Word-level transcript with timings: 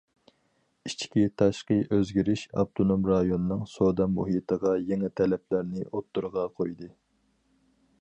ئىچكى- 0.89 1.25
تاشقى 1.41 1.77
ئۆزگىرىش 1.97 2.47
ئاپتونوم 2.57 3.05
رايوننىڭ 3.11 3.63
سودا 3.75 4.11
مۇھىتىغا 4.17 4.75
يېڭى 4.91 5.15
تەلەپلەرنى 5.23 5.89
ئوتتۇرىغا 5.93 6.51
قويدى. 6.61 6.95